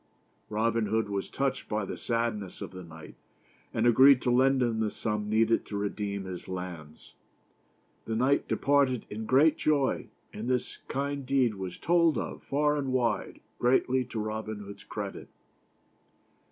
Robin 0.49 0.87
Hood 0.87 1.09
was 1.09 1.29
touched 1.29 1.69
by 1.69 1.85
the 1.85 1.95
sadness 1.95 2.59
of 2.59 2.71
the 2.71 2.83
knight, 2.83 3.13
and 3.71 3.85
agreed 3.85 4.19
to 4.23 4.31
lend 4.31 4.63
him 4.63 4.79
the 4.79 4.89
sum 4.89 5.29
needed 5.29 5.63
to 5.67 5.77
redeem 5.77 6.23
his 6.25 6.47
lands. 6.47 7.13
The 8.05 8.15
knight 8.15 8.47
departed 8.47 9.05
in 9.11 9.27
great 9.27 9.57
joy, 9.59 10.09
and 10.33 10.49
this 10.49 10.77
kind 10.87 11.23
deed 11.23 11.53
was 11.53 11.77
told 11.77 12.17
of, 12.17 12.41
far 12.41 12.77
and 12.77 12.91
wide, 12.91 13.41
greatly 13.59 14.03
to 14.05 14.19
Robin 14.19 14.61
Hood's 14.61 14.83
credit. 14.83 15.29